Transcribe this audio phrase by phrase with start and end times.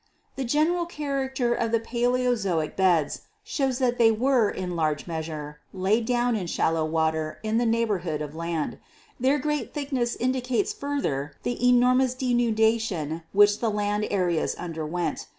[0.35, 6.07] "The general character of the Paleozoic beds shows that they were, in large measure, laid
[6.07, 8.79] down in shallow water in the neighborhood of land.
[9.19, 15.27] Their great thickness indi cates further the enormous denudation which the land areas underwent.